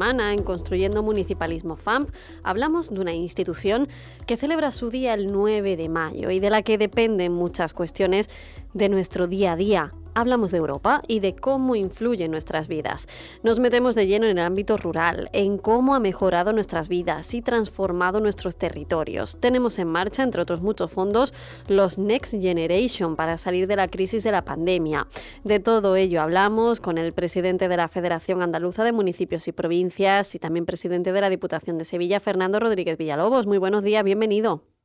[0.00, 2.10] En Construyendo Municipalismo FAMP
[2.44, 3.88] hablamos de una institución
[4.26, 8.30] que celebra su día el 9 de mayo y de la que dependen muchas cuestiones
[8.74, 13.06] de nuestro día a día hablamos de Europa y de cómo influye en nuestras vidas.
[13.42, 17.42] Nos metemos de lleno en el ámbito rural, en cómo ha mejorado nuestras vidas y
[17.42, 19.38] transformado nuestros territorios.
[19.40, 21.34] Tenemos en marcha, entre otros muchos fondos,
[21.68, 25.06] los Next Generation para salir de la crisis de la pandemia.
[25.44, 30.34] De todo ello hablamos con el presidente de la Federación Andaluza de Municipios y Provincias
[30.34, 33.46] y también presidente de la Diputación de Sevilla, Fernando Rodríguez Villalobos.
[33.46, 34.77] Muy buenos días, bienvenido.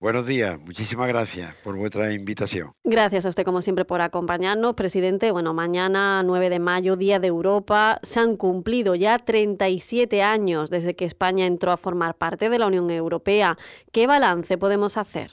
[0.00, 2.72] Buenos días, muchísimas gracias por vuestra invitación.
[2.84, 5.30] Gracias a usted como siempre por acompañarnos, presidente.
[5.30, 10.96] Bueno, mañana 9 de mayo, Día de Europa, se han cumplido ya 37 años desde
[10.96, 13.58] que España entró a formar parte de la Unión Europea.
[13.92, 15.32] ¿Qué balance podemos hacer?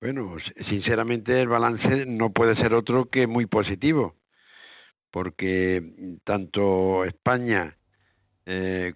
[0.00, 0.36] Bueno,
[0.70, 4.14] sinceramente el balance no puede ser otro que muy positivo,
[5.10, 7.76] porque tanto España
[8.46, 8.94] eh,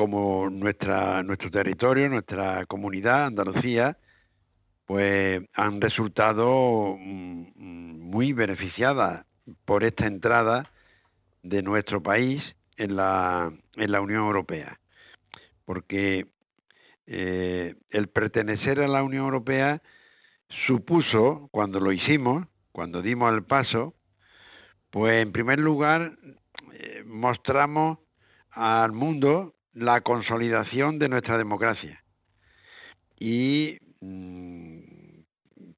[0.00, 3.98] como nuestra, nuestro territorio, nuestra comunidad, Andalucía,
[4.86, 9.26] pues han resultado mm, muy beneficiadas
[9.66, 10.62] por esta entrada
[11.42, 12.42] de nuestro país
[12.78, 14.80] en la, en la Unión Europea.
[15.66, 16.28] Porque
[17.06, 19.82] eh, el pertenecer a la Unión Europea
[20.66, 23.92] supuso, cuando lo hicimos, cuando dimos el paso,
[24.88, 26.12] pues en primer lugar
[26.72, 27.98] eh, mostramos
[28.50, 32.02] al mundo la consolidación de nuestra democracia.
[33.18, 34.80] Y mm,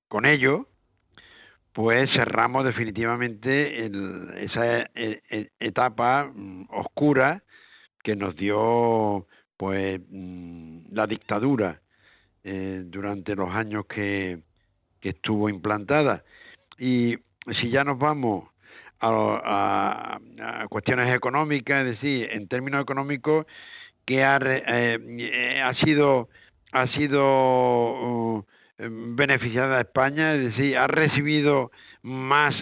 [0.09, 0.69] con ello,
[1.73, 3.87] pues cerramos definitivamente
[4.45, 7.43] esa e, e, etapa mm, oscura
[8.03, 11.81] que nos dio pues mm, la dictadura
[12.45, 14.41] eh, durante los años que,
[15.01, 16.25] que estuvo implantada.
[16.79, 17.17] Y
[17.61, 18.49] si ya nos vamos
[19.01, 23.47] a, a, cuestiones económicas, es decir, en términos económicos,
[24.07, 26.29] que ha, eh, ha sido
[26.73, 28.45] ha sido uh,
[28.79, 31.71] beneficiada España, es decir, ha recibido
[32.03, 32.55] más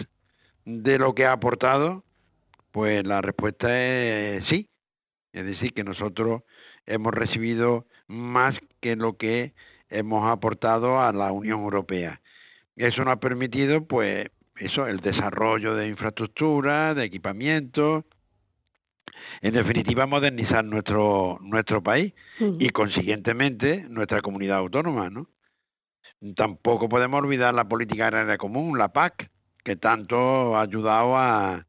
[0.65, 2.03] de lo que ha aportado,
[2.71, 4.67] pues la respuesta es sí.
[5.33, 6.43] Es decir, que nosotros
[6.85, 9.53] hemos recibido más que lo que
[9.89, 12.19] hemos aportado a la Unión Europea.
[12.75, 14.27] Eso nos ha permitido, pues,
[14.57, 18.05] eso, el desarrollo de infraestructura, de equipamiento,
[19.41, 25.27] en definitiva modernizar nuestro nuestro país y consiguientemente nuestra comunidad autónoma, ¿no?
[26.35, 29.29] Tampoco podemos olvidar la política agraria común, la PAC,
[29.63, 31.65] que tanto ha ayudado a,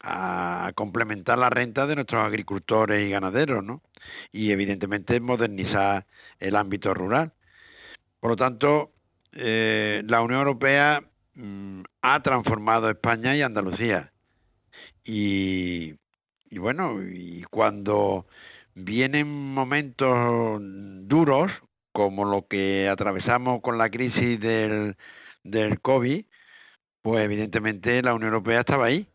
[0.00, 3.82] a complementar la renta de nuestros agricultores y ganaderos, ¿no?
[4.32, 6.06] Y evidentemente modernizar
[6.40, 7.32] el ámbito rural.
[8.20, 8.90] Por lo tanto,
[9.32, 11.02] eh, la Unión Europea
[11.34, 14.12] mm, ha transformado España y Andalucía.
[15.04, 15.94] Y,
[16.54, 18.26] y bueno, y cuando
[18.74, 20.60] vienen momentos
[21.08, 21.50] duros,
[21.92, 24.96] como lo que atravesamos con la crisis del,
[25.42, 26.24] del COVID,
[27.02, 29.06] pues evidentemente la Unión Europea estaba ahí.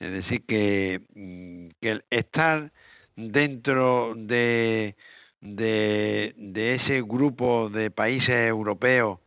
[0.00, 2.70] Es decir, que, mm, que estar
[3.16, 4.94] dentro de,
[5.40, 9.18] de, de, ese grupo de países europeos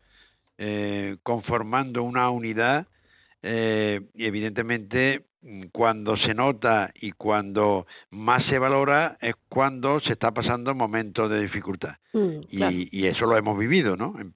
[0.57, 2.87] eh, conformando una unidad,
[3.43, 5.25] eh, evidentemente
[5.71, 11.41] cuando se nota y cuando más se valora es cuando se está pasando momentos de
[11.41, 11.95] dificultad.
[12.13, 14.09] Mm, y, y, eso lo hemos vivido, ¿no?
[14.09, 14.33] Mm,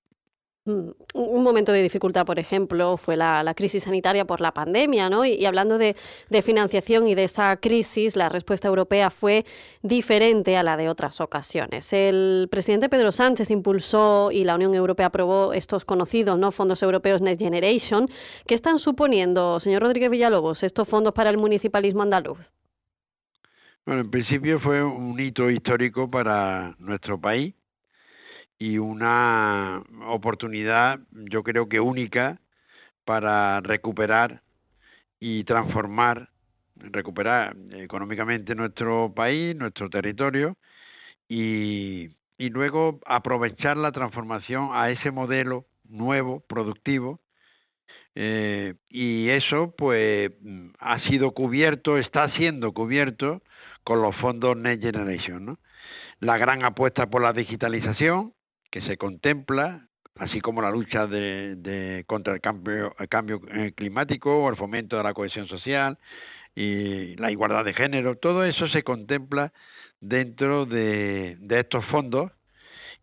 [0.66, 5.24] un momento de dificultad, por ejemplo, fue la, crisis sanitaria por la pandemia, ¿no?
[5.24, 5.96] Y, hablando de,
[6.42, 9.46] financiación y de esa crisis, la respuesta europea fue
[9.84, 11.94] diferente a la de otras ocasiones.
[11.94, 16.52] El presidente Pedro Sánchez impulsó y la Unión Europea aprobó estos conocidos ¿no?
[16.52, 18.08] fondos europeos Next Generation.
[18.48, 22.54] ¿Qué están suponiendo, señor Rodríguez Villalobos, estos fondos para el municipalismo andaluz?
[23.86, 27.54] Bueno, en principio fue un hito histórico para nuestro país
[28.58, 32.40] y una oportunidad, yo creo que única,
[33.06, 34.42] para recuperar
[35.20, 36.30] y transformar,
[36.76, 40.58] recuperar económicamente nuestro país, nuestro territorio
[41.28, 47.20] y, y luego aprovechar la transformación a ese modelo nuevo, productivo,
[48.16, 50.32] eh, y eso pues
[50.80, 53.42] ha sido cubierto, está siendo cubierto
[53.84, 55.58] con los fondos Next Generation.
[56.20, 58.34] La gran apuesta por la digitalización,
[58.76, 59.88] que se contempla,
[60.18, 65.04] así como la lucha de, contra el cambio, el cambio eh, climático el fomento de
[65.04, 65.98] la cohesión social
[66.54, 69.54] y la igualdad de género, todo eso se contempla
[70.02, 72.34] dentro de, estos fondos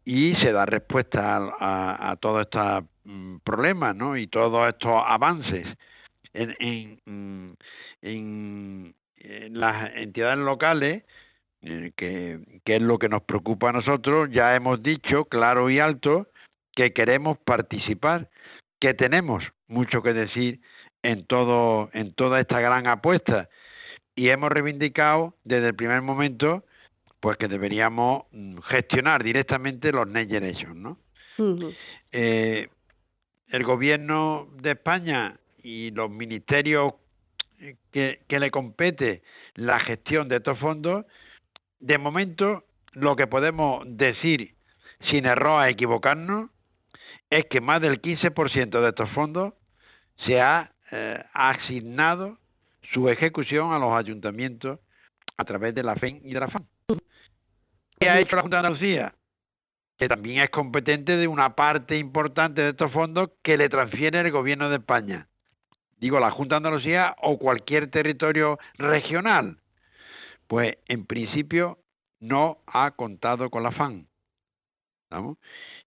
[0.05, 4.19] y se da respuesta a, todos estos mm, problemas ¿no?
[4.19, 5.67] y todos estos avances
[6.35, 7.57] en, en,
[8.03, 11.05] en, en las entidades locales
[11.63, 16.27] eh, que, es lo que nos preocupa a nosotros, ya hemos dicho claro y alto
[16.75, 18.29] que queremos participar,
[18.81, 20.61] que tenemos mucho que decir
[21.05, 23.49] en todo en toda esta gran apuesta
[24.17, 26.65] y hemos reivindicado desde el primer momento
[27.21, 30.99] pues que deberíamos mm, gestionar directamente los Next Generation, ¿no?
[32.11, 32.69] Eh,
[33.49, 36.95] el gobierno de España y los ministerios
[37.93, 39.23] que, que le compete
[39.55, 41.07] la gestión de estos fondos
[41.83, 44.55] de momento, lo que podemos decir
[45.11, 46.51] sin error a equivocarnos
[47.29, 49.55] es que más del 15% de estos fondos
[50.25, 52.39] se ha eh, asignado
[52.93, 54.79] su ejecución a los ayuntamientos
[55.37, 56.67] a través de la FEN y de la FAN.
[57.99, 59.15] ¿Qué ha hecho la Junta de Andalucía?
[59.99, 64.31] Que también es competente de una parte importante de estos fondos que le transfiere el
[64.31, 65.27] Gobierno de España.
[65.99, 69.62] Digo, la Junta de Andalucía o cualquier territorio regional
[70.53, 71.79] pues en principio
[72.21, 74.07] no ha contado con la FAN.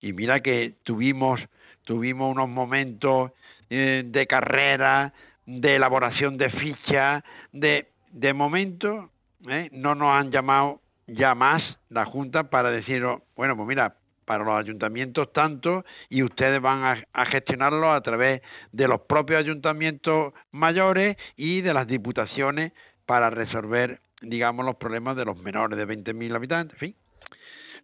[0.02, 1.40] Y mira que tuvimos,
[1.84, 3.32] tuvimos unos momentos
[3.70, 5.14] eh, de carrera,
[5.46, 9.12] de elaboración de ficha, de, de momento
[9.48, 9.70] ¿eh?
[9.72, 13.06] no nos han llamado ya más la Junta para decir,
[13.36, 18.42] bueno, pues mira, para los ayuntamientos tanto y ustedes van a, a, gestionarlo a través
[18.72, 22.74] de los propios ayuntamientos mayores y de las diputaciones
[23.06, 26.96] para resolver digamos, los problemas de los menores de 20.000 habitantes, fin.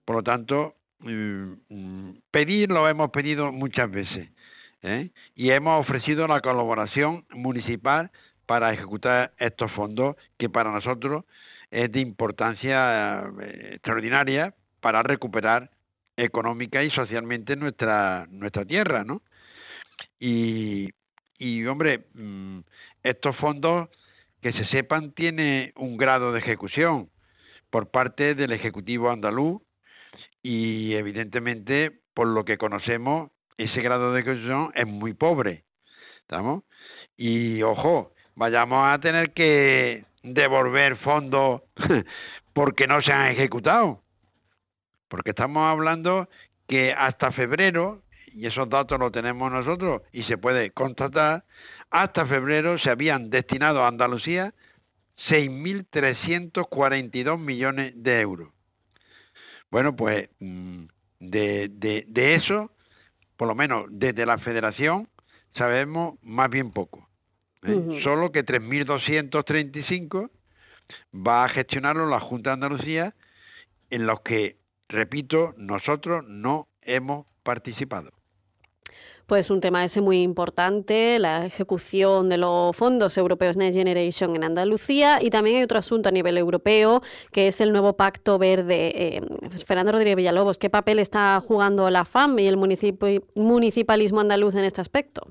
[0.05, 4.29] Por lo tanto, mm, mm, pedir lo hemos pedido muchas veces
[4.83, 5.09] ¿eh?
[5.35, 8.11] y hemos ofrecido la colaboración municipal
[8.45, 11.25] para ejecutar estos fondos que para nosotros
[11.69, 15.69] es de importancia eh, extraordinaria para recuperar
[16.17, 19.21] económica y socialmente nuestra nuestra tierra, ¿no?
[20.19, 20.89] Y,
[21.37, 22.59] y hombre, mm,
[23.03, 23.89] estos fondos
[24.41, 27.09] que se sepan tiene un grado de ejecución
[27.69, 29.61] por parte del Ejecutivo andaluz
[30.41, 35.63] y evidentemente por lo que conocemos ese grado de ejecución es muy pobre.
[36.21, 36.63] ¿Estamos?
[37.17, 41.61] Y ojo, vayamos a tener que devolver fondos
[42.53, 44.01] porque no se han ejecutado.
[45.07, 46.29] Porque estamos hablando
[46.67, 48.01] que hasta febrero
[48.33, 51.43] y esos datos los tenemos nosotros y se puede constatar,
[51.91, 54.53] hasta febrero se habían destinado a Andalucía
[55.29, 58.49] 6.342 millones de euros.
[59.69, 60.85] Bueno, pues mm,
[61.19, 62.71] de, de, de eso,
[63.37, 65.07] por lo menos desde la federación,
[65.55, 67.07] sabemos más bien poco.
[67.63, 67.99] ¿eh?
[68.03, 70.29] Solo que 3.235
[71.15, 73.13] va a gestionarlo la Junta de Andalucía,
[73.89, 74.57] en los que,
[74.89, 78.11] repito, nosotros no hemos participado.
[79.31, 84.43] Pues un tema ese muy importante, la ejecución de los fondos europeos Next Generation en
[84.43, 86.99] Andalucía y también hay otro asunto a nivel europeo
[87.31, 88.91] que es el nuevo Pacto Verde.
[88.93, 89.21] Eh,
[89.65, 94.81] Fernando Rodríguez Villalobos, ¿qué papel está jugando la FAM y el municipalismo andaluz en este
[94.81, 95.21] aspecto?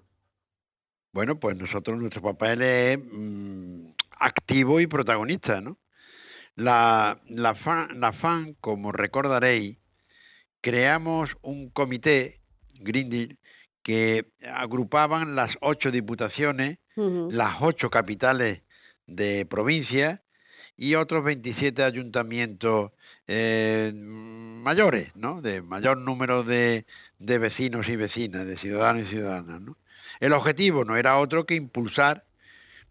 [1.12, 3.84] Bueno, pues nosotros, nuestro papel es mm,
[4.18, 5.76] activo y protagonista, ¿no?
[6.56, 8.14] La, la, FAN, la
[8.62, 9.76] como recordaréis,
[10.62, 12.40] creamos un comité,
[12.80, 13.36] Green Deal,
[13.90, 18.62] que agrupaban las ocho diputaciones, las ocho capitales
[19.08, 20.22] de provincia
[20.76, 22.92] y otros 27 ayuntamientos
[23.26, 25.42] eh, mayores, ¿no?
[25.42, 26.84] De mayor número de,
[27.18, 29.76] de vecinos y vecinas, de ciudadanos y ciudadanas, ¿no?
[30.20, 32.22] El objetivo no era otro que impulsar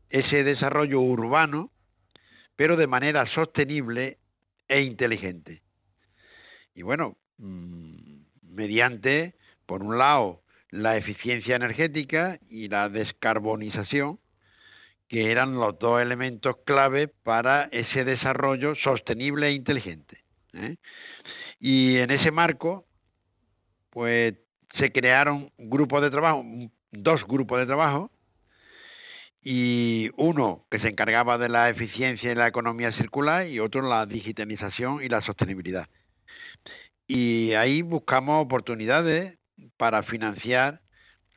[0.09, 1.71] ese desarrollo urbano,
[2.57, 4.17] pero de manera sostenible
[4.67, 5.61] e inteligente.
[6.75, 7.93] Y bueno, mm,
[8.43, 10.41] mediante, por un lado,
[10.71, 14.19] la eficiencia energética y la descarbonización,
[15.07, 20.23] que eran los dos elementos clave para ese desarrollo sostenible e inteligente.
[20.53, 20.77] ¿eh?
[21.59, 22.85] Y en ese marco,
[23.89, 24.35] pues
[24.75, 26.45] se crearon grupos de trabajo,
[26.91, 28.11] dos grupos de trabajo,
[29.41, 34.05] y uno que se encargaba de la eficiencia y la economía circular y otro la
[34.05, 35.87] digitalización y la sostenibilidad.
[37.07, 39.38] Y ahí buscamos oportunidades
[39.77, 40.81] para financiar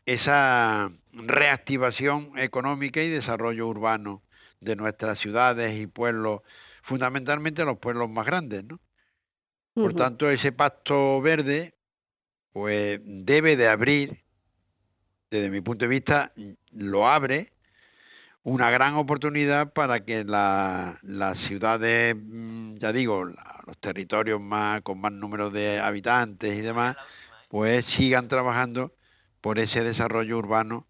[0.07, 4.23] esa reactivación económica y desarrollo urbano
[4.61, 6.43] de nuestras ciudades y pueblos,
[6.83, 8.81] fundamentalmente los pueblos más grandes, ¿no?
[9.75, 11.73] Por tanto, ese pacto verde,
[12.53, 14.19] pues debe de abrir,
[15.31, 16.33] desde mi punto de vista,
[16.73, 17.53] lo abre
[18.45, 25.13] una gran oportunidad para que las ciudades, mm, ya digo, los territorios más con más
[25.13, 26.97] número de habitantes y demás,
[27.53, 28.93] pues sigan trabajando
[29.43, 30.87] por ese desarrollo urbano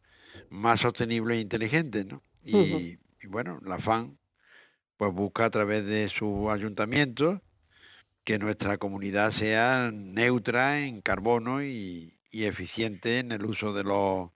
[0.48, 2.22] más sostenible e inteligente, ¿no?
[2.44, 4.16] Y, bueno, la FAN
[4.96, 7.40] pues busca a través de su ayuntamiento
[8.24, 14.30] que nuestra comunidad sea neutra en carbono y eficiente en el uso de los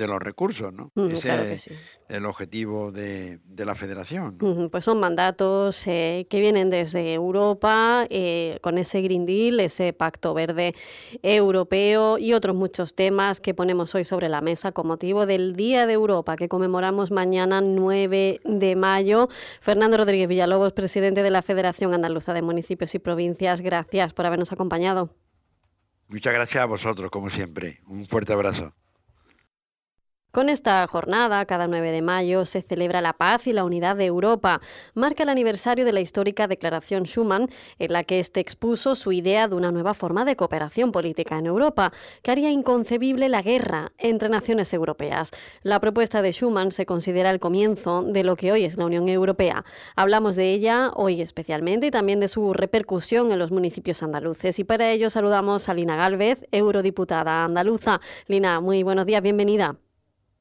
[0.00, 0.90] de los recursos, ¿no?
[0.96, 1.70] Ese es
[2.08, 4.38] el objetivo de, la federación.
[4.70, 10.32] Pues son mandatos eh, que vienen desde Europa, eh, con ese Green Deal, ese Pacto
[10.34, 10.74] Verde
[11.22, 15.86] Europeo y otros muchos temas que ponemos hoy sobre la mesa con motivo del Día
[15.86, 19.28] de Europa, que conmemoramos mañana 9 de mayo.
[19.60, 24.52] Fernando Rodríguez Villalobos, presidente de la Federación Andaluza de Municipios y Provincias, gracias por habernos
[24.52, 25.10] acompañado.
[26.08, 27.80] Muchas gracias a vosotros, como siempre.
[27.86, 28.72] Un fuerte abrazo.
[30.32, 34.06] Con esta jornada, cada 9 de mayo, se celebra la paz y la unidad de
[34.06, 34.60] Europa.
[34.94, 37.48] Marca el aniversario de la histórica Declaración Schuman,
[37.80, 41.46] en la que éste expuso su idea de una nueva forma de cooperación política en
[41.46, 45.32] Europa, que haría inconcebible la guerra entre naciones europeas.
[45.64, 49.08] La propuesta de Schuman se considera el comienzo de lo que hoy es la Unión
[49.08, 49.64] Europea.
[49.96, 54.60] Hablamos de ella hoy especialmente y también de su repercusión en los municipios andaluces.
[54.60, 58.00] Y para ello saludamos a Lina Galvez, eurodiputada andaluza.
[58.28, 59.74] Lina, muy buenos días, bienvenida.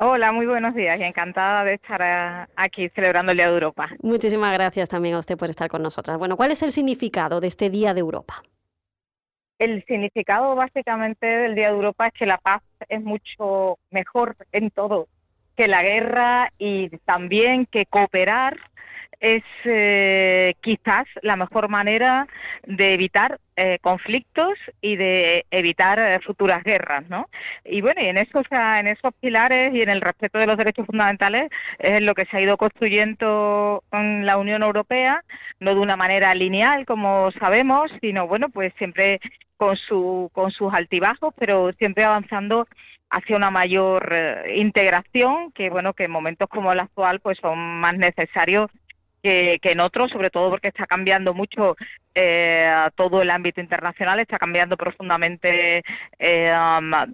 [0.02, 3.90] Hola, muy buenos días y encantada de estar eh, aquí celebrando el Día de Europa.
[4.02, 6.18] Muchísimas gracias también a usted por estar con nosotras.
[6.18, 8.36] Bueno, ¿cuál es el significado de este Día de Europa?
[9.58, 14.72] El significado básicamente del Día de Europa es que la paz es mucho mejor en
[14.72, 15.10] todo
[15.58, 18.56] que la guerra y también que cooperar
[19.20, 22.28] es eh, quizás la mejor manera
[22.66, 27.30] de evitar eh, conflictos y de evitar eh, futuras guerras, ¿no?
[27.66, 30.86] Y bueno, y en esos, en esos pilares y en el respeto de los derechos
[30.86, 31.50] fundamentales
[31.80, 35.24] es lo que se ha ido construyendo en la Unión Europea,
[35.60, 39.20] no de una manera lineal, como sabemos, sino bueno, pues siempre
[39.58, 42.68] con su con sus altibajos, pero siempre avanzando
[43.10, 44.16] hacia una mayor
[44.56, 48.70] integración que bueno que en momentos como el actual pues son más necesarios
[49.22, 51.76] que, en otros, sobre todo porque está cambiando mucho
[52.16, 55.84] eh, todo el ámbito internacional, está cambiando profundamente
[56.18, 56.54] eh,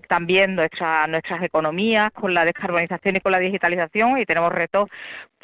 [0.08, 4.90] también nuestra, nuestras economías con la descarbonización y con la digitalización y tenemos retos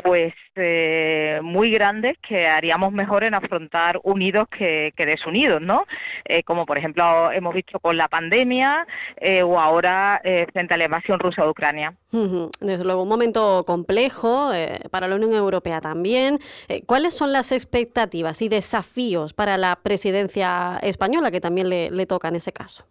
[0.04, 5.86] pues eh, muy grandes que haríamos mejor en afrontar unidos que, desunidos, ¿no?
[6.46, 8.88] como por ejemplo hemos visto con la pandemia
[9.44, 10.22] o ahora
[10.54, 11.94] frente a la invasión rusa de Ucrania.
[12.12, 14.52] Desde luego, un momento complejo
[14.90, 16.40] para la Unión Europea también.
[16.86, 22.36] ¿Cuáles son las expectativas y desafíos para la presidencia española, que también le, toca en
[22.36, 22.84] ese caso?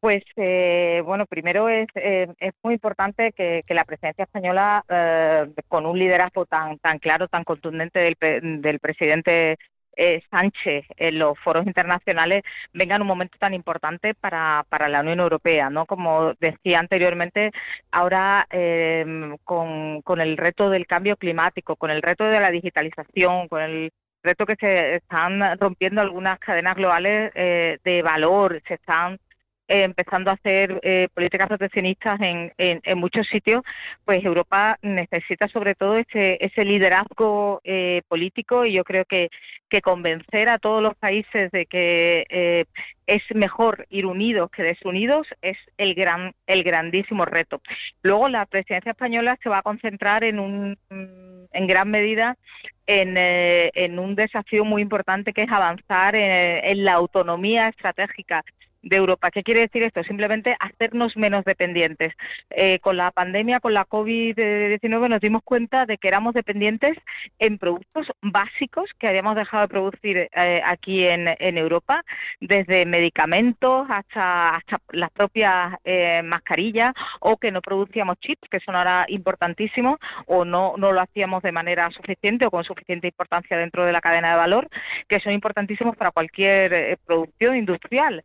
[0.00, 5.86] Pues eh, bueno, primero es, eh, es muy importante que, la presidencia española, eh, con
[5.86, 9.58] un liderazgo tan tan claro, tan contundente del, del presidente
[10.30, 15.20] Sánchez en los foros internacionales, venga en un momento tan importante para, para la Unión
[15.20, 15.86] Europea, ¿no?
[15.86, 17.52] Como decía anteriormente,
[17.90, 18.46] ahora
[19.44, 23.90] con, con el reto del cambio climático, con el reto de la digitalización, con el
[24.22, 29.18] reto que se están rompiendo algunas cadenas globales eh, de valor, se están
[29.72, 33.62] eh, empezando a hacer eh, políticas proteccionistas en, en, muchos sitios,
[34.04, 37.62] pues Europa necesita sobre todo ese, ese liderazgo
[38.06, 39.30] político y yo creo que,
[39.82, 42.66] convencer a todos los países de que
[43.06, 47.62] es mejor ir unidos que desunidos es el gran el grandísimo reto.
[48.02, 52.36] Luego la presidencia española se va a concentrar en un en gran medida
[52.86, 58.44] en, eh, en un desafío muy importante que es avanzar en la autonomía estratégica
[58.82, 59.30] de Europa.
[59.30, 60.02] ¿Qué quiere decir esto?
[60.04, 62.14] Simplemente hacernos menos dependientes.
[62.50, 66.96] Eh, con la pandemia, con la COVID-19, nos dimos cuenta de que éramos dependientes
[67.38, 71.22] en productos básicos que habíamos dejado de producir eh, aquí en,
[71.52, 72.04] Europa,
[72.40, 78.74] desde medicamentos hasta, hasta las propias eh, mascarillas, o que no producíamos chips, que son
[78.74, 83.84] ahora importantísimos, o no, no lo hacíamos de manera suficiente o con suficiente importancia dentro
[83.84, 84.68] de la cadena de valor,
[85.08, 88.24] que son importantísimos para cualquier producción industrial.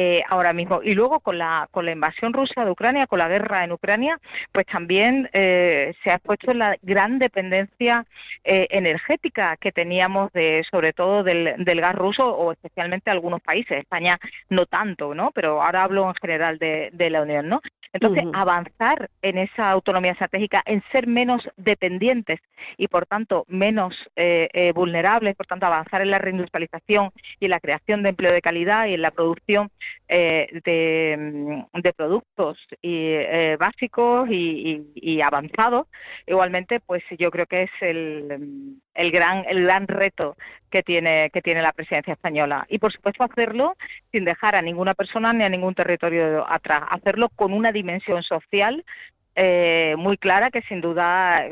[0.00, 0.80] Eh, ahora mismo.
[0.80, 4.20] Y luego con la, con la invasión rusa de Ucrania, con la guerra en Ucrania,
[4.52, 8.06] pues también eh, se ha expuesto la gran dependencia
[8.44, 13.78] eh, energética que teníamos de, sobre todo del, del, gas ruso o especialmente algunos países.
[13.78, 15.32] España no tanto, ¿no?
[15.32, 17.60] Pero ahora hablo en general de, de la Unión, ¿no?
[17.92, 22.38] Entonces, avanzar en esa autonomía estratégica, en ser menos dependientes
[22.76, 23.96] y, por tanto, menos
[24.74, 28.86] vulnerables, por tanto, avanzar en la reindustrialización y en la creación de empleo de calidad
[28.86, 29.70] y en la producción
[30.08, 35.86] eh, mm, de, productos y, eh, básicos y, avanzados.
[36.26, 40.36] Igualmente, pues yo creo que es el, el, gran, el gran reto
[40.70, 42.66] que tiene, que tiene la presidencia española.
[42.68, 43.76] Y por supuesto hacerlo
[44.12, 48.84] sin dejar a ninguna persona ni a ningún territorio atrás, hacerlo con una dimensión social
[49.40, 51.46] eh, muy clara, que sin duda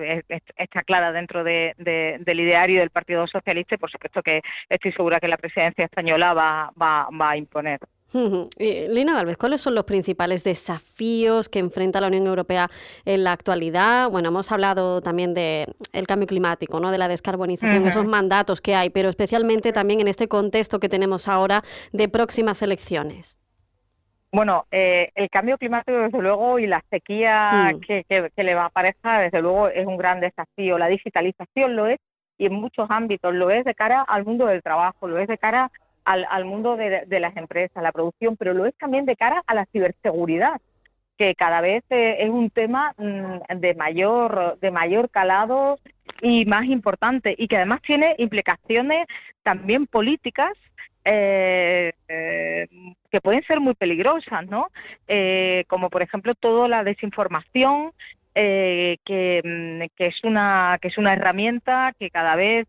[0.57, 5.20] está clara dentro de, del ideario del Partido Socialista y por supuesto que estoy segura
[5.20, 7.79] que la presidencia española va, va, va a imponer.
[8.59, 12.69] Lina Galvez, ¿cuáles son los principales desafíos que enfrenta la Unión Europea
[13.05, 14.11] en la actualidad?
[14.11, 16.90] Bueno, hemos hablado también del cambio climático, ¿no?
[16.90, 21.29] de la descarbonización, esos mandatos que hay, pero especialmente también en este contexto que tenemos
[21.29, 23.38] ahora de próximas elecciones.
[24.33, 27.81] Bueno, eh, el cambio climático, desde luego, y la sequía mm.
[27.81, 30.79] que, que, le va a parecer, desde luego, es un gran desafío.
[30.79, 31.99] La digitalización lo es,
[32.37, 35.38] y en muchos ámbitos lo es de cara al mundo del trabajo, lo es de
[35.38, 35.71] cara
[36.07, 39.66] al, mundo de, las empresas, la producción, pero lo es también de cara a la
[39.66, 40.61] ciberseguridad
[41.19, 45.79] que cada vez eh, es un tema mm, de mayor de mayor calado
[46.21, 49.07] y más importante y que además tiene implicaciones
[49.42, 50.53] también políticas
[51.07, 52.66] eh, eh,
[53.11, 54.69] que pueden ser muy peligrosas, ¿no?
[55.69, 57.92] como por ejemplo toda la desinformación
[58.35, 62.66] que, mm, que, es una que es una herramienta que cada vez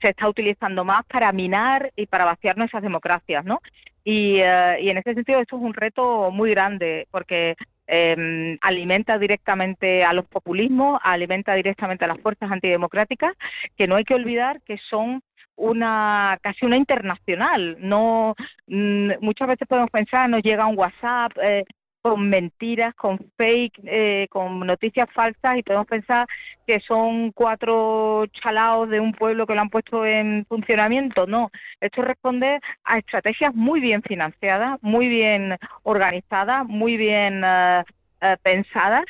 [0.00, 3.60] se está utilizando más para minar y para vaciar nuestras democracias, ¿no?
[4.04, 9.18] Y, eh, y en ese sentido esto es un reto muy grande porque em, alimenta
[9.18, 13.34] directamente a los populismos, alimenta directamente a las fuerzas antidemocráticas,
[13.76, 15.22] que no hay que olvidar que son
[15.56, 17.76] una casi una internacional.
[17.80, 18.34] No
[18.66, 21.64] mm, muchas veces podemos pensar, nos llega un WhatsApp, eh,
[22.02, 26.26] con mentiras, con fake, eh, con noticias falsas y podemos pensar
[26.66, 31.26] que son cuatro chalaos de un pueblo que lo han puesto en funcionamiento.
[31.26, 37.82] No, esto responde a estrategias muy bien financiadas, muy bien organizadas, muy bien eh,
[38.20, 39.04] eh, pensadas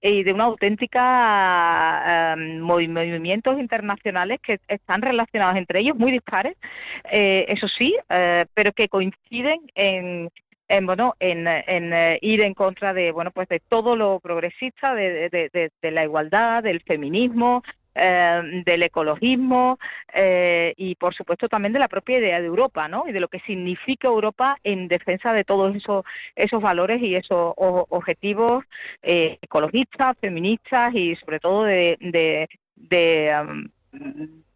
[0.00, 6.58] y de una auténtica movimientos internacionales que están relacionados entre ellos, muy dispares,
[7.04, 7.96] eso sí,
[8.52, 10.28] pero que coinciden en,
[10.68, 15.70] en bueno en, eh, ir en contra de bueno pues de todo lo progresista de,
[15.82, 17.62] la igualdad del feminismo
[17.96, 19.78] eh, del ecologismo
[20.12, 23.04] eh, y, por supuesto, también de la propia idea de Europa, ¿no?
[23.06, 27.54] Y de lo que significa Europa en defensa de todos esos, esos valores y esos
[27.56, 28.64] objetivos
[29.00, 33.68] ecologistas, feministas y, sobre todo, de, um,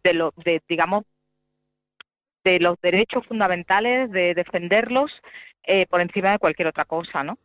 [0.03, 1.05] de, lo, de digamos,
[2.43, 5.11] de los derechos fundamentales, de defenderlos
[5.63, 7.37] eh, por encima de cualquier otra cosa, ¿no?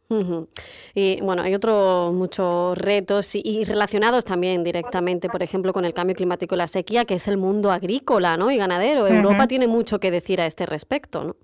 [0.94, 6.16] Y bueno, hay otros muchos retos y, relacionados también directamente, por ejemplo, con el cambio
[6.16, 8.50] climático y la sequía, que es el mundo agrícola, ¿no?
[8.50, 9.06] Y ganadero.
[9.06, 11.36] Europa tiene mucho que decir a este respecto, ¿no?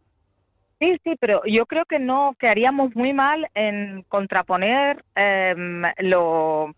[0.81, 6.75] Sí, sí, pero yo creo que no, que haríamos muy mal en contraponer em, lo,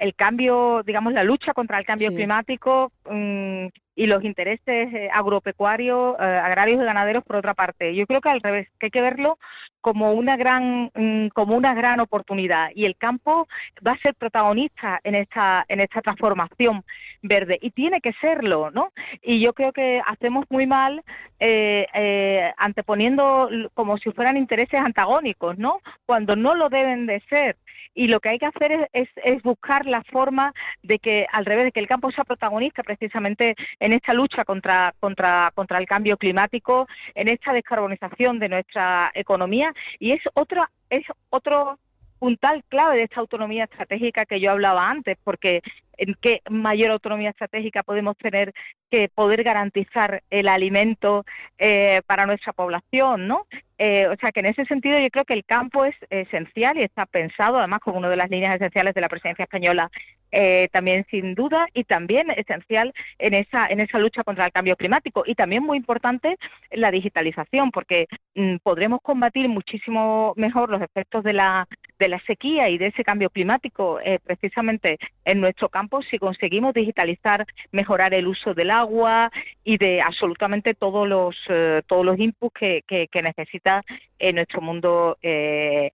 [0.00, 6.16] el cambio, digamos, la lucha contra el cambio climático mm, y los intereses eh, agropecuarios,
[6.18, 7.94] eh, agrarios y ganaderos por otra parte.
[7.94, 9.38] Yo creo que al revés, que hay que verlo
[9.80, 13.48] como una gran mm, como una gran oportunidad y el campo
[13.86, 16.84] va a ser protagonista en esta en esta transformación
[17.22, 18.92] verde y tiene que serlo, ¿no?
[19.22, 21.02] Y yo creo que hacemos muy mal
[21.38, 25.80] eh, anteponiendo como si fueran intereses antagónicos, ¿no?
[26.06, 27.56] Cuando no lo deben de ser
[27.94, 31.66] y lo que hay que hacer es, es, buscar la forma de que al revés
[31.66, 36.16] de que el campo sea protagonista precisamente en esta lucha contra, contra, contra el cambio
[36.16, 41.78] climático, en esta descarbonización de nuestra economía y es otra es otro
[42.22, 45.60] puntal clave de esta autonomía estratégica que yo hablaba antes, porque
[45.96, 48.52] en qué mayor autonomía estratégica podemos tener
[48.92, 51.24] que poder garantizar el alimento
[51.58, 53.46] eh, para nuestra población, ¿no?
[53.84, 56.84] Eh, o sea que en ese sentido yo creo que el campo es esencial y
[56.84, 59.90] está pensado además como una de las líneas esenciales de la presidencia española
[60.30, 64.76] eh, también sin duda y también esencial en esa en esa lucha contra el cambio
[64.76, 65.24] climático.
[65.26, 66.38] Y también muy importante
[66.70, 71.66] la digitalización porque mm, podremos combatir muchísimo mejor los efectos de la
[72.02, 76.74] de la sequía y de ese cambio climático eh, precisamente en nuestro campo si conseguimos
[76.74, 79.30] digitalizar mejorar el uso del agua
[79.62, 83.82] y de absolutamente todos los eh, todos los inputs que, que, que necesita
[84.18, 85.16] en nuestro mundo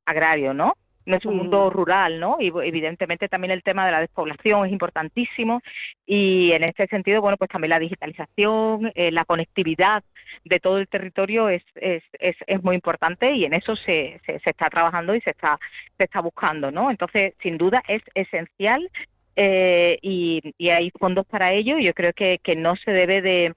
[0.06, 0.74] agrario no
[1.08, 2.36] nuestro mundo rural, ¿no?
[2.38, 5.62] Y evidentemente también el tema de la despoblación es importantísimo
[6.06, 10.04] y en este sentido, bueno, pues también la digitalización, eh, la conectividad
[10.44, 14.40] de todo el territorio es, es, es, es muy importante y en eso se, se,
[14.44, 15.58] está trabajando y se está,
[15.96, 16.90] se está buscando, ¿no?
[16.90, 18.90] Entonces, sin duda es esencial
[19.36, 23.22] eh, y, y, hay fondos para ello y yo creo que, que no se debe
[23.22, 23.54] de,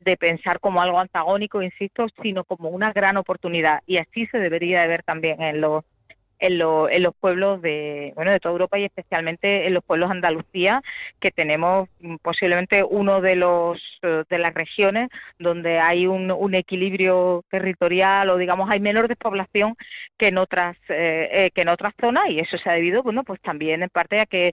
[0.00, 4.82] de pensar como algo antagónico, insisto, sino como una gran oportunidad y así se debería
[4.82, 5.84] de ver también en los
[6.42, 10.82] en, en los pueblos de, bueno, de toda Europa y especialmente en los pueblos Andalucía,
[11.20, 16.54] que tenemos mm, posiblemente uno de los eh, de las regiones donde hay un, un
[16.54, 19.76] equilibrio territorial o digamos hay menor despoblación
[20.18, 23.22] que en otras eh, eh, que en otras zonas y eso se ha debido bueno
[23.22, 24.52] pues también en parte a que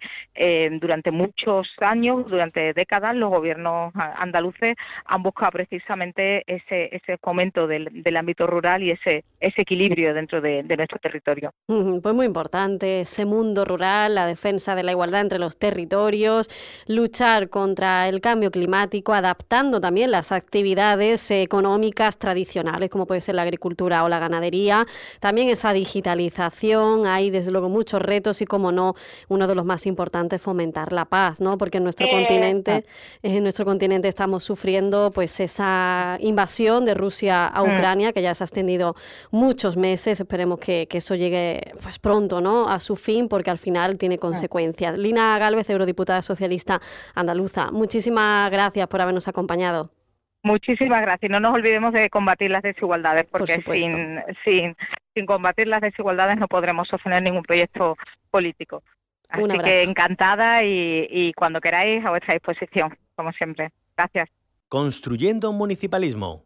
[0.80, 4.76] durante muchos años durante décadas los gobiernos andaluces
[5.06, 10.42] han buscado precisamente ese ese fomento del, del ámbito rural y ese ese equilibrio dentro
[10.42, 11.52] de, de nuestro territorio.
[12.02, 16.50] Pues muy importante ese mundo rural, la defensa de la igualdad entre los territorios,
[16.88, 23.44] luchar contra el cambio climático, adaptando también las actividades económicas tradicionales, como puede ser la
[23.44, 24.86] agricultura o la ganadería,
[25.20, 28.96] también esa digitalización, hay desde luego muchos retos y como no,
[29.28, 31.58] uno de los más importantes fomentar la paz, ¿no?
[31.58, 32.86] Porque en nuestro continente,
[33.24, 37.72] en nuestro continente estamos sufriendo pues esa invasión de Rusia a mm.
[37.72, 38.96] Ucrania, que ya se ha extendido
[39.32, 42.68] muchos meses, esperemos que, que eso llegue pues pronto ¿no?
[42.68, 44.98] a su fin porque al final tiene consecuencias.
[44.98, 46.82] Lina Galvez, eurodiputada socialista
[47.16, 49.92] andaluza, muchísimas gracias por habernos acompañado.
[50.42, 51.30] Muchísimas gracias.
[51.30, 54.76] No nos olvidemos de combatir las desigualdades, porque sin, sin,
[55.14, 57.98] sin combatir las desigualdades no podremos sostener ningún proyecto
[58.32, 58.82] político.
[59.28, 63.70] Así que encantada y, y cuando queráis a vuestra disposición, como siempre.
[63.96, 64.30] Gracias.
[64.70, 66.46] Construyendo un municipalismo